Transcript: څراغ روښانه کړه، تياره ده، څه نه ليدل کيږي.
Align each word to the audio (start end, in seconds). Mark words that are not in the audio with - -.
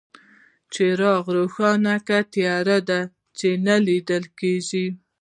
څراغ 0.73 1.23
روښانه 1.37 1.95
کړه، 2.07 2.19
تياره 2.33 2.77
ده، 2.89 2.99
څه 3.37 3.49
نه 3.65 3.75
ليدل 3.87 4.23
کيږي. 4.39 4.87